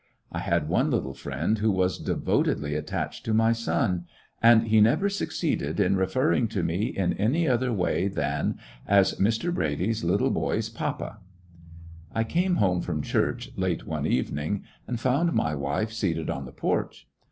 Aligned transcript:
I 0.31 0.39
had 0.39 0.67
one 0.67 0.89
little 0.89 1.13
friend 1.13 1.59
who 1.59 1.69
was 1.69 1.99
devot 1.99 2.47
edly 2.47 2.75
attached 2.75 3.23
to 3.25 3.35
my 3.35 3.51
son, 3.51 4.05
and 4.41 4.63
he 4.69 4.81
never 4.81 5.09
suc 5.09 5.27
136 5.29 5.43
'lyiissionarY 5.45 5.69
in 5.69 5.77
t^e 5.77 5.77
Great 5.77 5.77
West 5.77 5.77
ceeded 5.83 5.85
in 5.85 5.95
referring 5.95 6.47
to 6.47 6.63
me 6.63 6.83
in 6.87 7.13
any 7.13 7.47
other 7.47 7.71
way 7.71 8.07
than 8.07 8.57
as 8.87 9.13
"Mr. 9.19 9.53
Brady's 9.53 10.03
little 10.03 10.31
boy's 10.31 10.69
papa." 10.69 11.19
I 12.15 12.23
came 12.23 12.55
home 12.55 12.81
from 12.81 13.03
church 13.03 13.51
late 13.55 13.85
one 13.85 14.07
evening, 14.07 14.63
Said 14.63 14.63
them 14.63 14.63
to 14.63 14.79
and 14.87 14.99
found 14.99 15.33
my 15.33 15.53
wife 15.53 15.91
seated 15.91 16.31
on 16.31 16.45
the 16.45 16.51
porch. 16.51 17.05